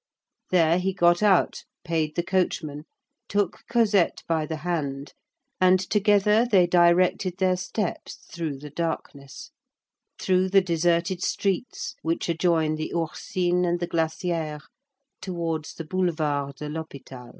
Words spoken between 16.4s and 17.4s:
de l'Hôpital.